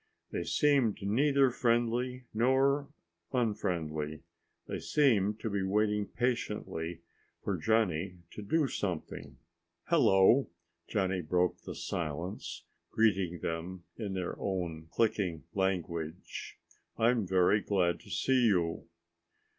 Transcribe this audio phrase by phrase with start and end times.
[0.31, 2.89] They seemed neither friendly nor
[3.31, 4.23] unfriendly.
[4.65, 7.01] They seemed to be waiting patiently
[7.43, 9.37] for Johnny to do something.
[9.89, 10.49] "Hello,"
[10.87, 16.57] Johnny broke the silence, greeting them in their own clicking language.
[16.97, 18.87] "I am very glad to see you."